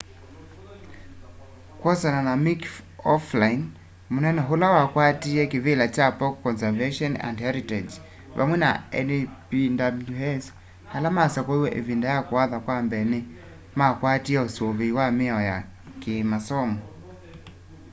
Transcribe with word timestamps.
kwosana 1.79 2.21
na 2.27 2.33
mick 2.45 2.61
o'flynn 3.13 3.61
munene 4.13 4.41
ula 4.53 4.67
wakwatiie 4.75 5.43
kivila 5.51 5.85
cha 5.95 6.07
park 6.19 6.35
conservation 6.45 7.11
and 7.27 7.37
heritage 7.45 7.93
pamwe 8.35 8.55
na 8.63 8.69
npws 9.07 10.43
ala 10.95 11.07
masakuiwe 11.17 11.69
ivinda 11.79 12.07
ya 12.15 12.21
kuatha 12.29 12.57
kwa 12.65 12.77
mbee 12.85 13.05
ni 13.11 13.19
makwatie 13.79 14.39
usuvii 14.47 14.91
na 14.99 15.05
miao 15.17 15.41
ya 15.49 15.57
kiimasomo 16.01 16.77